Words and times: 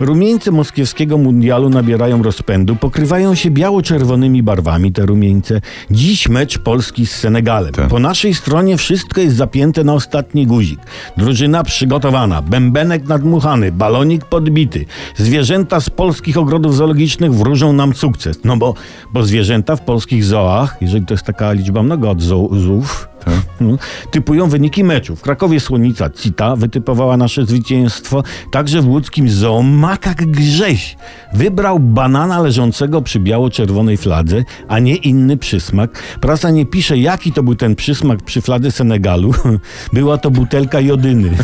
Rumieńce 0.00 0.50
moskiewskiego 0.50 1.18
mundialu 1.18 1.70
nabierają 1.70 2.22
rozpędu, 2.22 2.76
pokrywają 2.76 3.34
się 3.34 3.50
biało-czerwonymi 3.50 4.42
barwami 4.42 4.92
te 4.92 5.06
rumieńce. 5.06 5.60
Dziś 5.90 6.28
mecz 6.28 6.58
Polski 6.58 7.06
z 7.06 7.10
Senegalem. 7.16 7.72
Tak. 7.72 7.88
Po 7.88 7.98
naszej 7.98 8.34
stronie 8.34 8.76
wszystko 8.76 9.20
jest 9.20 9.36
zapięte 9.36 9.84
na 9.84 9.92
ostatni 9.94 10.46
guzik. 10.46 10.80
Drużyna 11.16 11.64
przygotowana, 11.64 12.42
bębenek 12.42 13.08
nadmuchany, 13.08 13.72
balonik 13.72 14.24
podbity. 14.24 14.84
Zwierzęta 15.16 15.80
z 15.80 15.90
polskich 15.90 16.38
ogrodów 16.38 16.76
zoologicznych 16.76 17.34
wróżą 17.34 17.72
nam 17.72 17.94
sukces. 17.94 18.38
No 18.44 18.56
bo, 18.56 18.74
bo 19.12 19.22
zwierzęta 19.22 19.76
w 19.76 19.80
polskich 19.80 20.24
zoach, 20.24 20.76
jeżeli 20.80 21.06
to 21.06 21.14
jest 21.14 21.24
taka 21.24 21.52
liczba 21.52 21.82
mnoga 21.82 22.08
od 22.08 22.18
zo- 22.18 22.58
zoów, 22.60 23.08
Tak. 23.24 23.34
no, 23.60 23.78
typują 24.10 24.48
wyniki 24.48 24.84
meczu. 24.84 25.16
W 25.16 25.22
Krakowie 25.22 25.60
Słonica 25.60 26.10
Cita 26.10 26.56
wytypowała 26.56 27.16
nasze 27.16 27.46
zwycięstwo. 27.46 28.22
Także 28.50 28.82
w 28.82 28.88
łódzkim 28.88 29.28
zoo 29.28 29.62
Makak 29.62 30.26
Grześ 30.26 30.96
wybrał 31.32 31.78
banana 31.78 32.40
leżącego 32.40 33.02
przy 33.02 33.20
biało-czerwonej 33.20 33.96
fladze, 33.96 34.44
a 34.68 34.78
nie 34.78 34.96
inny 34.96 35.36
przysmak. 35.36 36.02
Prasa 36.20 36.50
nie 36.50 36.66
pisze, 36.66 36.98
jaki 36.98 37.32
to 37.32 37.42
był 37.42 37.54
ten 37.54 37.76
przysmak 37.76 38.22
przy 38.22 38.40
fladze 38.40 38.70
Senegalu. 38.70 39.32
Była 39.92 40.18
to 40.18 40.30
butelka 40.30 40.80
jodyny. 40.80 41.30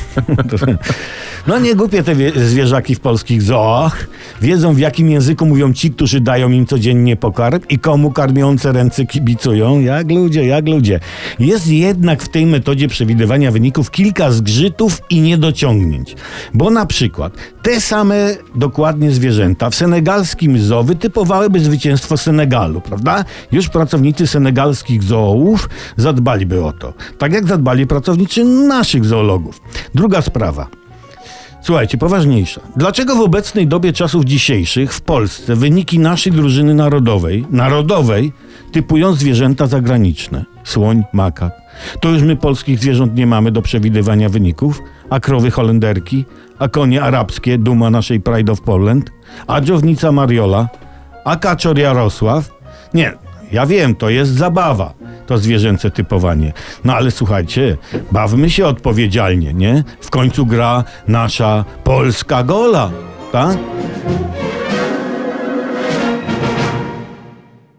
No 1.46 1.58
nie 1.58 1.74
głupie 1.74 2.02
te 2.02 2.14
wie- 2.14 2.32
zwierzaki 2.46 2.94
w 2.94 3.00
polskich 3.00 3.42
zoach. 3.42 4.06
Wiedzą 4.42 4.74
w 4.74 4.78
jakim 4.78 5.10
języku 5.10 5.46
mówią 5.46 5.72
ci, 5.72 5.90
którzy 5.90 6.20
dają 6.20 6.50
im 6.50 6.66
codziennie 6.66 7.16
pokarm 7.16 7.60
i 7.68 7.78
komu 7.78 8.10
karmiące 8.12 8.72
ręce 8.72 9.06
kibicują. 9.06 9.80
Jak 9.80 10.10
ludzie, 10.10 10.46
jak 10.46 10.68
ludzie. 10.68 11.00
Jest 11.38 11.66
jednak 11.66 12.22
w 12.22 12.28
tej 12.28 12.46
metodzie 12.46 12.88
przewidywania 12.88 13.50
wyników 13.50 13.90
kilka 13.90 14.30
zgrzytów 14.30 15.02
i 15.10 15.20
niedociągnięć. 15.20 16.14
Bo 16.54 16.70
na 16.70 16.86
przykład 16.86 17.32
te 17.62 17.80
same 17.80 18.16
dokładnie 18.54 19.10
zwierzęta 19.10 19.70
w 19.70 19.74
senegalskim 19.74 20.58
zoo 20.58 20.82
wytypowałyby 20.82 21.60
zwycięstwo 21.60 22.16
Senegalu, 22.16 22.80
prawda? 22.80 23.24
Już 23.52 23.68
pracownicy 23.68 24.26
senegalskich 24.26 25.02
zoołów 25.02 25.68
zadbaliby 25.96 26.64
o 26.64 26.72
to. 26.72 26.94
Tak 27.18 27.32
jak 27.32 27.46
zadbali 27.46 27.86
pracownicy 27.86 28.44
naszych 28.44 29.04
zoologów. 29.04 29.60
Druga 29.94 30.22
sprawa. 30.22 30.66
Słuchajcie, 31.66 31.98
poważniejsza. 31.98 32.60
Dlaczego 32.76 33.16
w 33.16 33.20
obecnej 33.20 33.66
dobie 33.66 33.92
czasów 33.92 34.24
dzisiejszych 34.24 34.94
w 34.94 35.00
Polsce 35.00 35.56
wyniki 35.56 35.98
naszej 35.98 36.32
drużyny 36.32 36.74
narodowej, 36.74 37.46
narodowej, 37.50 38.32
typują 38.72 39.12
zwierzęta 39.12 39.66
zagraniczne? 39.66 40.44
Słoń, 40.64 41.04
makak. 41.12 41.52
To 42.00 42.08
już 42.08 42.22
my 42.22 42.36
polskich 42.36 42.78
zwierząt 42.78 43.14
nie 43.14 43.26
mamy 43.26 43.52
do 43.52 43.62
przewidywania 43.62 44.28
wyników? 44.28 44.82
A 45.10 45.20
krowy 45.20 45.50
holenderki? 45.50 46.24
A 46.58 46.68
konie 46.68 47.02
arabskie, 47.02 47.58
duma 47.58 47.90
naszej 47.90 48.20
Pride 48.20 48.52
of 48.52 48.60
Poland? 48.60 49.10
A 49.46 49.60
dżownica 49.60 50.12
Mariola? 50.12 50.68
A 51.24 51.36
kaczor 51.36 51.78
Jarosław? 51.78 52.50
Nie, 52.94 53.12
ja 53.52 53.66
wiem, 53.66 53.94
to 53.94 54.10
jest 54.10 54.32
zabawa, 54.32 54.94
to 55.26 55.38
zwierzęce 55.38 55.90
typowanie. 55.90 56.52
No 56.84 56.94
ale 56.94 57.10
słuchajcie, 57.10 57.76
bawmy 58.12 58.50
się 58.50 58.66
odpowiedzialnie, 58.66 59.54
nie? 59.54 59.84
W 60.00 60.10
końcu 60.10 60.46
gra 60.46 60.84
nasza 61.08 61.64
polska 61.84 62.42
gola, 62.42 62.90
tak? 63.32 63.58